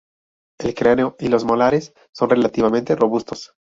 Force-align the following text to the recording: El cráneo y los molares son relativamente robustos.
El 0.59 0.73
cráneo 0.73 1.15
y 1.19 1.27
los 1.27 1.45
molares 1.45 1.93
son 2.11 2.31
relativamente 2.31 2.95
robustos. 2.95 3.53